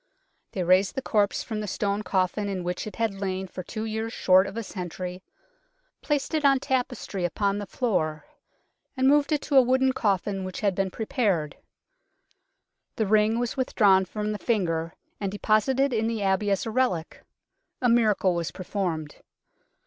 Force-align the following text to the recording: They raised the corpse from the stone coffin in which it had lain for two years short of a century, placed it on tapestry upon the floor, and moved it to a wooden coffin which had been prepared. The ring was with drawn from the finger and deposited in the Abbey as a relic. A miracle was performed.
They 0.53 0.63
raised 0.63 0.95
the 0.95 1.01
corpse 1.03 1.43
from 1.43 1.59
the 1.59 1.67
stone 1.67 2.01
coffin 2.01 2.49
in 2.49 2.63
which 2.63 2.87
it 2.87 2.95
had 2.95 3.13
lain 3.21 3.45
for 3.47 3.61
two 3.61 3.85
years 3.85 4.11
short 4.11 4.47
of 4.47 4.57
a 4.57 4.63
century, 4.63 5.21
placed 6.01 6.33
it 6.33 6.43
on 6.43 6.59
tapestry 6.59 7.23
upon 7.23 7.59
the 7.59 7.67
floor, 7.67 8.25
and 8.97 9.07
moved 9.07 9.31
it 9.31 9.43
to 9.43 9.57
a 9.57 9.61
wooden 9.61 9.93
coffin 9.93 10.43
which 10.43 10.61
had 10.61 10.73
been 10.73 10.89
prepared. 10.89 11.55
The 12.95 13.05
ring 13.05 13.37
was 13.37 13.55
with 13.55 13.75
drawn 13.75 14.05
from 14.05 14.31
the 14.31 14.39
finger 14.39 14.95
and 15.19 15.31
deposited 15.31 15.93
in 15.93 16.07
the 16.07 16.23
Abbey 16.23 16.49
as 16.49 16.65
a 16.65 16.71
relic. 16.71 17.23
A 17.79 17.87
miracle 17.87 18.33
was 18.33 18.49
performed. 18.49 19.17